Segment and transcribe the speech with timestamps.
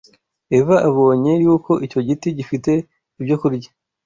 [0.57, 2.71] Eva “abonye yuko icyo giti gifite
[3.19, 3.69] ibyokurya